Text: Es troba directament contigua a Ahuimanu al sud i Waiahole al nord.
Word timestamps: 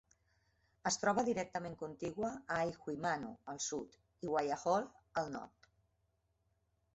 Es 0.91 0.95
troba 1.01 1.23
directament 1.27 1.75
contigua 1.81 2.31
a 2.37 2.57
Ahuimanu 2.69 3.29
al 3.53 3.61
sud 3.67 3.99
i 4.29 4.33
Waiahole 4.37 4.89
al 5.25 5.31
nord. 5.37 5.71